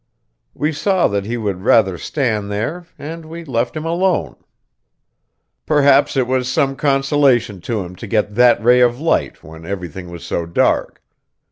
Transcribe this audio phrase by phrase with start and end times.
[0.55, 4.35] We saw that he would rather stand there, and we left him alone.
[5.67, 10.09] Perhaps it was some consolation to him to get that ray of light when everything
[10.09, 11.03] was so dark.